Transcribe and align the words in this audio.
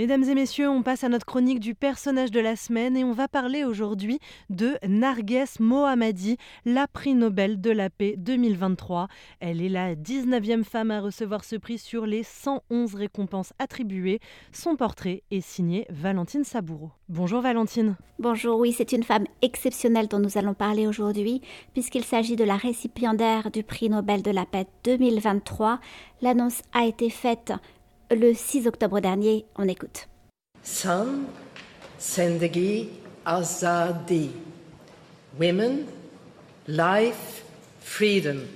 Mesdames 0.00 0.24
et 0.24 0.34
messieurs, 0.34 0.70
on 0.70 0.82
passe 0.82 1.04
à 1.04 1.10
notre 1.10 1.26
chronique 1.26 1.60
du 1.60 1.74
personnage 1.74 2.30
de 2.30 2.40
la 2.40 2.56
semaine 2.56 2.96
et 2.96 3.04
on 3.04 3.12
va 3.12 3.28
parler 3.28 3.64
aujourd'hui 3.64 4.18
de 4.48 4.78
Narges 4.88 5.58
Mohammadi, 5.60 6.38
la 6.64 6.88
prix 6.88 7.12
Nobel 7.12 7.60
de 7.60 7.70
la 7.70 7.90
paix 7.90 8.14
2023. 8.16 9.08
Elle 9.40 9.60
est 9.60 9.68
la 9.68 9.94
19e 9.94 10.64
femme 10.64 10.90
à 10.90 11.02
recevoir 11.02 11.44
ce 11.44 11.56
prix 11.56 11.76
sur 11.76 12.06
les 12.06 12.22
111 12.22 12.94
récompenses 12.94 13.52
attribuées. 13.58 14.20
Son 14.52 14.74
portrait 14.74 15.22
est 15.30 15.42
signé 15.42 15.86
Valentine 15.90 16.44
Saboureau. 16.44 16.92
Bonjour 17.10 17.42
Valentine. 17.42 17.96
Bonjour, 18.18 18.58
oui, 18.58 18.72
c'est 18.72 18.92
une 18.92 19.02
femme 19.02 19.26
exceptionnelle 19.42 20.08
dont 20.08 20.18
nous 20.18 20.38
allons 20.38 20.54
parler 20.54 20.86
aujourd'hui 20.86 21.42
puisqu'il 21.74 22.04
s'agit 22.04 22.36
de 22.36 22.44
la 22.44 22.56
récipiendaire 22.56 23.50
du 23.50 23.62
prix 23.62 23.90
Nobel 23.90 24.22
de 24.22 24.30
la 24.30 24.46
paix 24.46 24.66
2023. 24.84 25.78
L'annonce 26.22 26.62
a 26.72 26.86
été 26.86 27.10
faite 27.10 27.52
le 28.10 28.34
6 28.34 28.66
octobre 28.66 29.00
dernier. 29.00 29.44
On 29.56 29.68
écoute. 29.68 30.08
San 30.62 31.26
Sendegi 31.98 32.88
Azadi. 33.24 34.30
Women, 35.38 35.86
life, 36.66 37.44
freedom. 37.80 38.48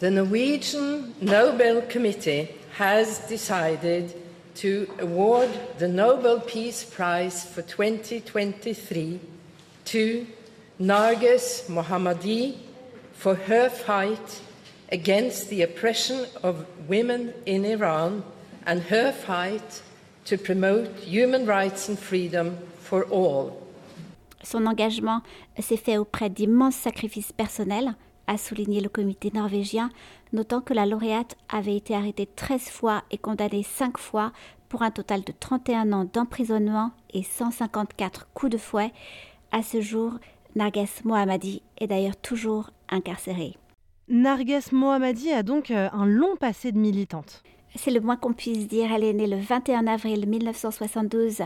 The 0.00 0.10
Norwegian 0.10 1.14
Nobel 1.20 1.82
Committee 1.82 2.48
has 2.78 3.20
decided 3.28 4.14
to 4.56 4.86
award 4.98 5.48
the 5.78 5.88
Nobel 5.88 6.40
Peace 6.40 6.84
Prize 6.84 7.44
for 7.44 7.62
2023 7.62 9.20
to 9.86 10.26
Narges 10.80 11.68
Mohammadi 11.68 12.56
for 13.12 13.34
her 13.34 13.68
fight 13.68 14.40
against 14.92 15.48
the 15.48 15.62
oppression 15.62 16.26
of 16.42 16.66
women 16.88 17.32
in 17.46 17.64
Iran 17.64 18.22
and 18.66 18.80
her 18.90 19.10
fight 19.10 19.82
to 20.26 20.36
promote 20.36 20.86
human 21.00 21.46
rights 21.46 21.88
and 21.88 21.98
freedom 21.98 22.56
for 22.78 23.04
all. 23.10 23.58
Son 24.44 24.66
engagement 24.66 25.22
s'est 25.58 25.76
fait 25.76 25.96
auprès 25.96 26.28
d'immenses 26.28 26.76
sacrifices 26.76 27.32
personnels, 27.32 27.94
a 28.26 28.36
souligné 28.36 28.80
le 28.80 28.88
comité 28.88 29.30
norvégien, 29.32 29.90
notant 30.32 30.60
que 30.60 30.74
la 30.74 30.86
lauréate 30.86 31.36
avait 31.48 31.76
été 31.76 31.94
arrêtée 31.94 32.26
13 32.26 32.62
fois 32.62 33.02
et 33.10 33.18
condamnée 33.18 33.62
5 33.62 33.98
fois 33.98 34.32
pour 34.68 34.82
un 34.82 34.90
total 34.90 35.22
de 35.22 35.32
31 35.38 35.92
ans 35.92 36.08
d'emprisonnement 36.12 36.92
et 37.12 37.22
154 37.22 38.28
coups 38.34 38.52
de 38.52 38.58
fouet. 38.58 38.92
À 39.52 39.62
ce 39.62 39.80
jour, 39.80 40.14
Narges 40.54 41.04
Mohammadi 41.04 41.62
est 41.78 41.86
d'ailleurs 41.86 42.16
toujours 42.16 42.70
incarcérée. 42.88 43.56
Narges 44.08 44.72
Mohammadi 44.72 45.30
a 45.30 45.44
donc 45.44 45.70
euh, 45.70 45.88
un 45.92 46.06
long 46.06 46.34
passé 46.34 46.72
de 46.72 46.78
militante. 46.78 47.44
C'est 47.76 47.92
le 47.92 48.00
moins 48.00 48.16
qu'on 48.16 48.32
puisse 48.32 48.66
dire. 48.66 48.92
Elle 48.92 49.04
est 49.04 49.12
née 49.12 49.28
le 49.28 49.36
21 49.36 49.86
avril 49.86 50.28
1972 50.28 51.42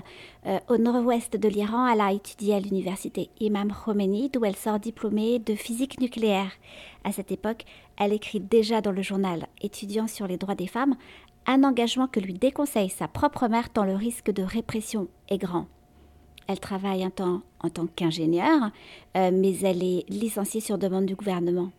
euh, 0.47 0.59
au 0.69 0.79
nord-ouest 0.79 1.37
de 1.37 1.49
l'Iran. 1.49 1.87
Elle 1.87 2.01
a 2.01 2.13
étudié 2.13 2.55
à 2.55 2.61
l'université 2.61 3.29
Imam 3.41 3.71
Khomeini, 3.71 4.31
d'où 4.31 4.45
elle 4.47 4.57
sort 4.57 4.81
diplômée 4.81 5.39
de 5.39 5.55
physique 5.55 6.01
nucléaire. 6.01 6.51
À 7.05 7.13
cette 7.13 7.31
époque, 7.31 7.65
elle 7.99 8.15
écrit 8.15 8.41
déjà 8.41 8.81
dans 8.81 8.91
le 8.91 9.03
journal 9.03 9.47
étudiant 9.61 10.07
sur 10.07 10.27
les 10.27 10.39
droits 10.39 10.55
des 10.55 10.67
femmes 10.67 10.97
un 11.47 11.63
engagement 11.63 12.09
que 12.09 12.21
lui 12.21 12.35
déconseille 12.35 12.91
sa 12.91 13.07
propre 13.07 13.49
mère 13.49 13.69
tant 13.69 13.85
le 13.85 13.95
risque 13.95 14.31
de 14.31 14.43
répression 14.43 15.09
est 15.29 15.39
grand. 15.39 15.67
Elle 16.49 16.61
travaille 16.61 17.05
un 17.05 17.11
temps 17.11 17.43
en 17.61 17.69
tant 17.69 17.87
qu'ingénieure, 17.87 18.71
euh, 19.17 19.31
mais 19.33 19.59
elle 19.59 19.83
est 19.83 20.09
licenciée 20.09 20.61
sur 20.61 20.79
demande 20.79 21.07
du 21.07 21.15
gouvernement. 21.15 21.71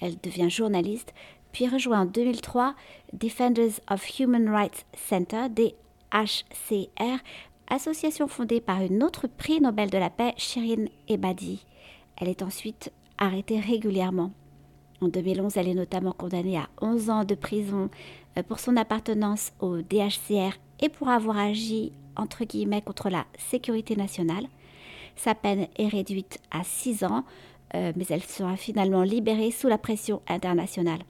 Elle 0.00 0.18
devient 0.20 0.50
journaliste, 0.50 1.12
puis 1.52 1.68
rejoint 1.68 2.02
en 2.02 2.06
2003 2.06 2.74
Defenders 3.12 3.80
of 3.88 4.18
Human 4.18 4.48
Rights 4.48 4.86
Center, 4.94 5.46
DHCR, 5.48 7.18
association 7.68 8.28
fondée 8.28 8.60
par 8.60 8.82
une 8.82 9.02
autre 9.02 9.26
prix 9.26 9.60
Nobel 9.60 9.90
de 9.90 9.98
la 9.98 10.10
paix, 10.10 10.34
Shirin 10.36 10.86
Ebadi. 11.08 11.64
Elle 12.16 12.28
est 12.28 12.42
ensuite 12.42 12.92
arrêtée 13.18 13.60
régulièrement. 13.60 14.32
En 15.00 15.08
2011, 15.08 15.56
elle 15.56 15.68
est 15.68 15.74
notamment 15.74 16.12
condamnée 16.12 16.58
à 16.58 16.68
11 16.82 17.10
ans 17.10 17.24
de 17.24 17.34
prison 17.34 17.88
euh, 18.36 18.42
pour 18.42 18.58
son 18.58 18.76
appartenance 18.76 19.52
au 19.60 19.78
DHCR 19.78 20.58
et 20.80 20.88
pour 20.88 21.08
avoir 21.08 21.38
agi 21.38 21.92
entre 22.16 22.44
guillemets 22.44 22.82
contre 22.82 23.08
la 23.08 23.24
sécurité 23.38 23.96
nationale. 23.96 24.46
Sa 25.16 25.34
peine 25.34 25.68
est 25.76 25.88
réduite 25.88 26.38
à 26.50 26.64
6 26.64 27.04
ans, 27.04 27.24
euh, 27.74 27.92
mais 27.96 28.04
elle 28.10 28.22
sera 28.22 28.56
finalement 28.56 29.02
libérée 29.02 29.50
sous 29.50 29.68
la 29.68 29.78
pression 29.78 30.22
internationale. 30.28 31.00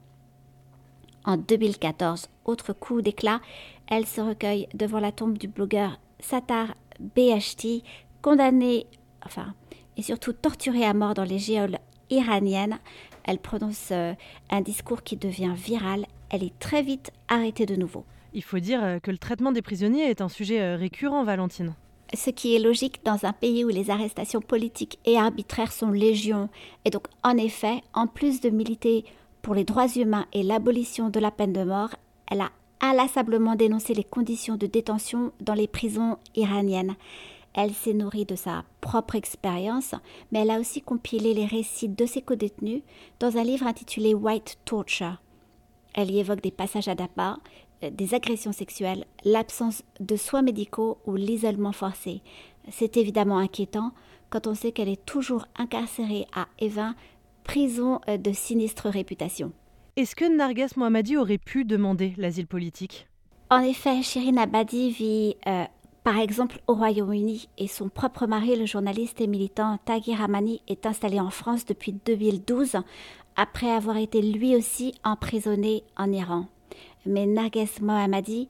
En 1.25 1.37
2014, 1.37 2.29
autre 2.45 2.73
coup 2.73 3.03
d'éclat, 3.03 3.41
elle 3.89 4.07
se 4.07 4.21
recueille 4.21 4.69
devant 4.75 5.01
la 5.01 5.13
tombe 5.13 5.37
du 5.37 5.49
blogueur 5.49 6.01
Sattar 6.19 6.75
Beheshti, 7.15 7.83
condamné, 8.23 8.87
enfin, 9.25 9.55
et 9.97 10.03
surtout 10.03 10.33
torturé 10.33 10.85
à 10.85 10.95
mort 10.95 11.15
dans 11.15 11.25
les 11.25 11.39
géoles 11.39 11.79
iraniennes. 12.11 12.79
Elle 13.25 13.39
prononce 13.39 13.89
euh, 13.93 14.15
un 14.51 14.61
discours 14.61 15.03
qui 15.03 15.17
devient 15.17 15.55
viral. 15.55 16.07
Elle 16.31 16.43
est 16.43 16.59
très 16.59 16.83
vite 16.83 17.11
arrêtée 17.29 17.67
de 17.67 17.77
nouveau. 17.77 18.05
Il 18.33 18.43
faut 18.43 18.59
dire 18.59 18.83
euh, 18.83 18.99
que 18.99 19.11
le 19.11 19.19
traitement 19.19 19.53
des 19.53 19.63
prisonniers 19.63 20.09
est 20.09 20.21
un 20.21 20.29
sujet 20.29 20.75
récurrent, 20.75 21.25
Valentine 21.25 21.75
ce 22.15 22.31
qui 22.31 22.55
est 22.55 22.59
logique 22.59 23.05
dans 23.05 23.25
un 23.25 23.33
pays 23.33 23.65
où 23.65 23.69
les 23.69 23.91
arrestations 23.91 24.41
politiques 24.41 24.99
et 25.05 25.17
arbitraires 25.17 25.73
sont 25.73 25.91
légion. 25.91 26.49
Et 26.85 26.91
donc, 26.91 27.07
en 27.23 27.37
effet, 27.37 27.83
en 27.95 28.07
plus 28.07 28.41
de 28.41 28.51
militer 28.51 29.05
pour 29.43 29.55
les 29.55 29.65
droits 29.65 29.89
humains 29.89 30.27
et 30.33 30.43
l'abolition 30.43 31.09
de 31.09 31.21
la 31.21 31.31
peine 31.31 31.53
de 31.53 31.65
mort, 31.65 31.95
elle 32.31 32.41
a 32.41 32.51
inlassablement 32.81 33.57
dénoncé 33.57 33.95
les 33.95 34.05
conditions 34.05 34.57
de 34.57 34.67
détention 34.67 35.33
dans 35.41 35.55
les 35.55 35.69
prisons 35.69 36.17
iraniennes. 36.35 36.97
Elle 37.53 37.75
s'est 37.75 37.95
nourrie 37.95 38.27
de 38.27 38.37
sa 38.37 38.65
propre 38.81 39.17
expérience, 39.17 39.95
mais 40.31 40.41
elle 40.41 40.51
a 40.51 40.61
aussi 40.61 40.83
compilé 40.83 41.35
les 41.35 41.47
récits 41.47 41.89
de 41.89 42.07
ses 42.07 42.23
codétenus 42.23 42.83
dans 43.19 43.37
un 43.37 43.43
livre 43.43 43.67
intitulé 43.67 44.15
White 44.15 44.59
Torture. 44.65 45.21
Elle 45.93 46.13
y 46.13 46.21
évoque 46.21 46.43
des 46.43 46.53
passages 46.53 46.87
à 46.87 46.95
Dapa, 46.95 47.39
des 47.89 48.15
agressions 48.15 48.53
sexuelles, 48.53 49.05
l'absence 49.25 49.83
de 50.01 50.17
soins 50.17 50.43
médicaux 50.43 50.99
ou 51.07 51.17
l'isolement 51.17 51.73
forcé. 51.73 52.21
C'est 52.71 52.97
évidemment 52.97 53.39
inquiétant 53.39 53.93
quand 54.29 54.47
on 54.47 54.55
sait 54.55 54.73
qu'elle 54.73 54.89
est 54.89 55.05
toujours 55.05 55.47
incarcérée 55.57 56.27
à 56.35 56.47
Evin, 56.61 56.95
prison 57.45 58.01
euh, 58.09 58.17
de 58.17 58.33
sinistre 58.33 58.89
réputation. 58.89 59.53
Est-ce 59.97 60.15
que 60.15 60.25
Narges 60.25 60.77
Mohammadi 60.77 61.17
aurait 61.17 61.39
pu 61.39 61.65
demander 61.65 62.15
l'asile 62.17 62.47
politique? 62.47 63.09
En 63.51 63.61
effet, 63.61 64.03
Shirin 64.03 64.37
Abadi 64.37 64.91
vit 64.91 65.37
euh, 65.49 65.65
par 66.05 66.19
exemple 66.19 66.61
au 66.69 66.75
Royaume-Uni 66.75 67.49
et 67.59 67.67
son 67.67 67.89
propre 67.89 68.27
mari, 68.27 68.57
le 68.57 68.67
journaliste 68.67 69.21
et 69.21 69.27
militant 69.27 69.79
Taghi 69.85 70.15
Ramani, 70.15 70.63
est 70.69 70.87
installé 70.87 71.19
en 71.19 71.31
France 71.31 71.67
depuis 71.67 71.93
2012 71.93 72.77
après 73.37 73.71
avoir 73.71 73.97
été 73.97 74.23
lui 74.23 74.55
aussi 74.55 74.95
emprisonné 75.03 75.83
en 75.97 76.13
Iran. 76.13 76.47
Mais 77.07 77.27
Narges 77.27 77.81
Mohammadi, 77.81 78.49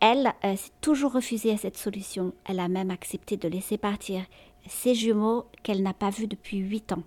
elle, 0.00 0.32
euh, 0.44 0.56
s'est 0.56 0.70
toujours 0.80 1.12
refusée 1.12 1.52
à 1.52 1.56
cette 1.56 1.76
solution. 1.76 2.32
Elle 2.44 2.60
a 2.60 2.68
même 2.68 2.90
accepté 2.90 3.36
de 3.36 3.48
laisser 3.48 3.78
partir 3.78 4.24
ses 4.66 4.94
jumeaux 4.94 5.46
qu'elle 5.62 5.82
n'a 5.82 5.94
pas 5.94 6.10
vus 6.10 6.26
depuis 6.26 6.58
huit 6.58 6.92
ans. 6.92 7.02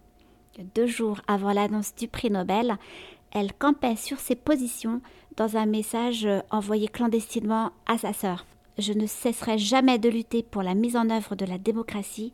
Deux 0.75 0.87
jours 0.87 1.21
avant 1.27 1.53
l'annonce 1.53 1.95
du 1.95 2.07
prix 2.07 2.29
Nobel, 2.29 2.77
elle 3.31 3.53
campait 3.53 3.95
sur 3.95 4.19
ses 4.19 4.35
positions 4.35 5.01
dans 5.37 5.55
un 5.55 5.65
message 5.65 6.25
euh, 6.25 6.41
envoyé 6.51 6.87
clandestinement 6.87 7.71
à 7.85 7.97
sa 7.97 8.13
sœur. 8.13 8.45
Je 8.77 8.93
ne 8.93 9.05
cesserai 9.05 9.57
jamais 9.57 9.99
de 9.99 10.09
lutter 10.09 10.43
pour 10.43 10.63
la 10.63 10.75
mise 10.75 10.95
en 10.95 11.09
œuvre 11.09 11.35
de 11.35 11.45
la 11.45 11.57
démocratie, 11.57 12.33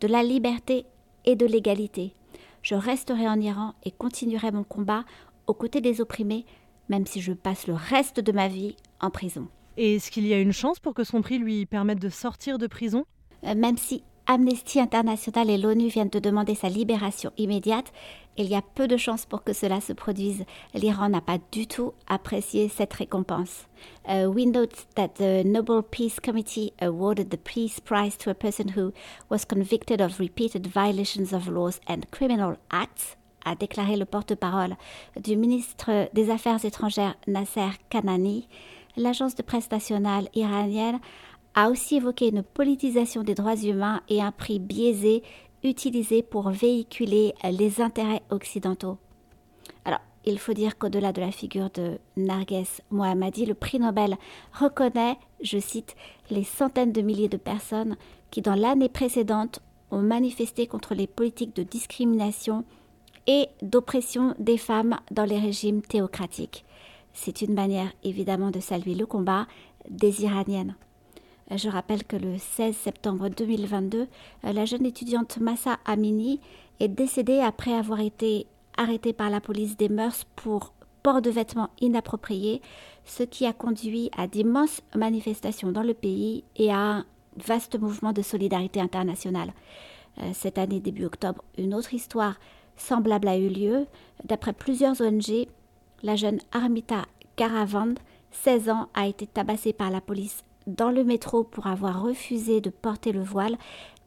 de 0.00 0.08
la 0.08 0.22
liberté 0.22 0.86
et 1.24 1.36
de 1.36 1.44
l'égalité. 1.44 2.14
Je 2.62 2.74
resterai 2.74 3.28
en 3.28 3.40
Iran 3.40 3.74
et 3.84 3.90
continuerai 3.90 4.50
mon 4.50 4.64
combat 4.64 5.04
aux 5.46 5.54
côtés 5.54 5.80
des 5.80 6.00
opprimés 6.00 6.46
même 6.88 7.06
si 7.06 7.20
je 7.20 7.32
passe 7.32 7.66
le 7.66 7.74
reste 7.74 8.20
de 8.20 8.32
ma 8.32 8.48
vie 8.48 8.76
en 9.00 9.10
prison. 9.10 9.48
Et 9.76 9.96
est-ce 9.96 10.10
qu'il 10.10 10.26
y 10.26 10.34
a 10.34 10.40
une 10.40 10.52
chance 10.52 10.80
pour 10.80 10.94
que 10.94 11.04
son 11.04 11.22
prix 11.22 11.38
lui 11.38 11.64
permette 11.66 12.00
de 12.00 12.08
sortir 12.08 12.58
de 12.58 12.66
prison? 12.66 13.04
Euh, 13.44 13.54
Même 13.54 13.78
si 13.78 14.02
Amnesty 14.26 14.78
International 14.78 15.48
et 15.48 15.56
l'ONU 15.56 15.88
viennent 15.88 16.10
de 16.10 16.18
demander 16.18 16.54
sa 16.54 16.68
libération 16.68 17.32
immédiate, 17.38 17.92
il 18.36 18.46
y 18.46 18.54
a 18.54 18.60
peu 18.60 18.86
de 18.86 18.98
chances 18.98 19.24
pour 19.24 19.42
que 19.42 19.54
cela 19.54 19.80
se 19.80 19.94
produise. 19.94 20.44
L'Iran 20.74 21.08
n'a 21.08 21.22
pas 21.22 21.38
du 21.50 21.66
tout 21.66 21.94
apprécié 22.08 22.68
cette 22.68 22.92
récompense. 22.92 23.66
Uh, 24.06 24.26
we 24.26 24.46
note 24.46 24.86
that 24.96 25.14
the 25.14 25.44
Nobel 25.46 25.82
Peace 25.82 26.20
Committee 26.20 26.74
awarded 26.82 27.30
the 27.30 27.38
Peace 27.38 27.80
Prize 27.80 28.18
to 28.18 28.30
a 28.30 28.34
person 28.34 28.72
who 28.76 28.92
was 29.30 29.46
convicted 29.46 30.02
of 30.02 30.20
repeated 30.20 30.66
violations 30.66 31.32
of 31.32 31.48
laws 31.48 31.80
and 31.88 32.10
criminal 32.10 32.56
acts 32.70 33.16
a 33.48 33.54
déclaré 33.54 33.96
le 33.96 34.04
porte-parole 34.04 34.76
du 35.22 35.36
ministre 35.36 36.08
des 36.12 36.30
Affaires 36.30 36.64
étrangères 36.64 37.16
Nasser 37.26 37.70
Kanani. 37.88 38.46
L'agence 38.96 39.34
de 39.34 39.42
presse 39.42 39.70
nationale 39.70 40.28
iranienne 40.34 41.00
a 41.54 41.70
aussi 41.70 41.96
évoqué 41.96 42.28
une 42.28 42.42
politisation 42.42 43.22
des 43.22 43.34
droits 43.34 43.56
humains 43.56 44.02
et 44.08 44.20
un 44.20 44.32
prix 44.32 44.58
biaisé 44.58 45.22
utilisé 45.64 46.22
pour 46.22 46.50
véhiculer 46.50 47.34
les 47.50 47.80
intérêts 47.80 48.22
occidentaux. 48.30 48.98
Alors, 49.84 50.00
Il 50.24 50.38
faut 50.38 50.52
dire 50.52 50.76
qu'au-delà 50.76 51.12
de 51.12 51.22
la 51.22 51.30
figure 51.30 51.70
de 51.70 51.98
Narges 52.18 52.82
Mohammadi, 52.90 53.46
le 53.46 53.54
prix 53.54 53.78
Nobel 53.78 54.18
reconnaît, 54.52 55.16
je 55.40 55.58
cite, 55.58 55.96
les 56.30 56.44
centaines 56.44 56.92
de 56.92 57.00
milliers 57.00 57.30
de 57.30 57.38
personnes 57.38 57.96
qui, 58.30 58.42
dans 58.42 58.54
l'année 58.54 58.90
précédente, 58.90 59.60
ont 59.90 60.02
manifesté 60.02 60.66
contre 60.66 60.94
les 60.94 61.06
politiques 61.06 61.56
de 61.56 61.62
discrimination 61.62 62.64
et 63.26 63.48
d'oppression 63.62 64.34
des 64.38 64.58
femmes 64.58 64.98
dans 65.10 65.24
les 65.24 65.38
régimes 65.38 65.82
théocratiques. 65.82 66.64
C'est 67.12 67.42
une 67.42 67.54
manière 67.54 67.92
évidemment 68.04 68.50
de 68.50 68.60
saluer 68.60 68.94
le 68.94 69.06
combat 69.06 69.46
des 69.90 70.22
Iraniennes. 70.22 70.74
Je 71.50 71.68
rappelle 71.68 72.04
que 72.04 72.16
le 72.16 72.36
16 72.36 72.76
septembre 72.76 73.30
2022, 73.30 74.06
la 74.42 74.64
jeune 74.66 74.84
étudiante 74.84 75.38
Massa 75.38 75.78
Amini 75.86 76.40
est 76.78 76.88
décédée 76.88 77.40
après 77.40 77.72
avoir 77.72 78.00
été 78.00 78.46
arrêtée 78.76 79.12
par 79.12 79.30
la 79.30 79.40
police 79.40 79.76
des 79.76 79.88
mœurs 79.88 80.24
pour 80.36 80.72
port 81.02 81.22
de 81.22 81.30
vêtements 81.30 81.70
inappropriés, 81.80 82.60
ce 83.04 83.22
qui 83.22 83.46
a 83.46 83.52
conduit 83.52 84.10
à 84.16 84.26
d'immenses 84.26 84.82
manifestations 84.94 85.72
dans 85.72 85.82
le 85.82 85.94
pays 85.94 86.44
et 86.56 86.70
à 86.70 86.78
un 86.78 87.04
vaste 87.36 87.78
mouvement 87.78 88.12
de 88.12 88.22
solidarité 88.22 88.80
internationale. 88.80 89.52
Euh, 90.20 90.30
cette 90.34 90.58
année, 90.58 90.80
début 90.80 91.06
octobre, 91.06 91.42
une 91.56 91.74
autre 91.74 91.94
histoire 91.94 92.38
semblable 92.78 93.28
a 93.28 93.36
eu 93.36 93.48
lieu. 93.48 93.86
D'après 94.24 94.52
plusieurs 94.52 95.00
ONG, 95.00 95.46
la 96.02 96.16
jeune 96.16 96.38
Armita 96.52 97.04
Karavand, 97.36 97.94
16 98.32 98.70
ans, 98.70 98.88
a 98.94 99.06
été 99.06 99.26
tabassée 99.26 99.72
par 99.72 99.90
la 99.90 100.00
police 100.00 100.44
dans 100.66 100.90
le 100.90 101.04
métro 101.04 101.44
pour 101.44 101.66
avoir 101.66 102.02
refusé 102.02 102.60
de 102.60 102.70
porter 102.70 103.12
le 103.12 103.22
voile. 103.22 103.56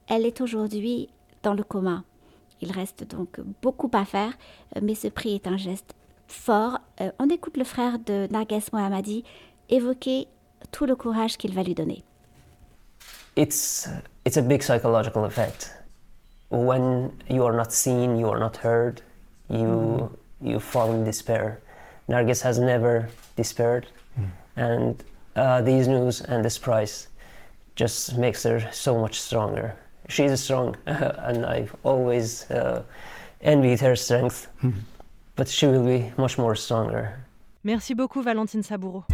Elle 0.07 0.25
est 0.25 0.41
aujourd'hui 0.41 1.09
dans 1.43 1.53
le 1.53 1.63
coma. 1.63 2.03
Il 2.61 2.71
reste 2.71 3.03
donc 3.03 3.39
beaucoup 3.61 3.89
à 3.93 4.05
faire, 4.05 4.33
mais 4.81 4.95
ce 4.95 5.07
prix 5.07 5.35
est 5.35 5.47
un 5.47 5.57
geste 5.57 5.95
fort. 6.27 6.79
Euh, 7.01 7.11
on 7.19 7.29
écoute 7.29 7.57
le 7.57 7.63
frère 7.63 7.97
de 7.99 8.27
Narges 8.31 8.71
Mohammadi 8.71 9.23
évoquer 9.69 10.27
tout 10.71 10.85
le 10.85 10.95
courage 10.95 11.37
qu'il 11.37 11.53
va 11.53 11.63
lui 11.63 11.73
donner. 11.73 12.03
It's, 13.35 13.89
it's 14.25 14.37
a 14.37 14.41
big 14.41 14.61
psychological 14.61 15.25
effect. 15.25 15.80
When 16.51 17.11
you 17.29 17.45
are 17.45 17.53
not 17.53 17.71
seen, 17.71 18.17
you 18.17 18.29
are 18.29 18.39
not 18.39 18.57
heard, 18.57 19.01
you, 19.49 19.57
mm. 19.57 20.17
you 20.41 20.59
fall 20.59 20.91
in 20.91 21.03
despair. 21.03 21.61
Nargis 22.09 22.41
has 22.41 22.59
never 22.59 23.07
despaired, 23.37 23.87
mm. 24.19 24.27
and 24.57 25.01
uh, 25.35 25.61
these 25.61 25.87
news 25.87 26.19
and 26.21 26.43
this 26.43 26.57
prize 26.57 27.07
just 27.75 28.17
makes 28.17 28.43
her 28.43 28.67
so 28.71 28.99
much 28.99 29.21
stronger. 29.21 29.75
She's 30.09 30.37
strong, 30.41 30.75
and 30.85 31.45
I've 31.45 31.73
always 31.83 32.51
uh, 32.51 32.83
envied 33.41 33.79
her 33.79 33.95
strength, 33.95 34.47
mm. 34.61 34.73
but 35.37 35.47
she 35.47 35.67
will 35.67 35.85
be 35.85 36.11
much 36.17 36.37
more 36.37 36.55
stronger. 36.55 37.23
Merci 37.63 37.93
beaucoup, 37.93 38.23
Valentine 38.23 38.63
Saboureau. 38.63 39.05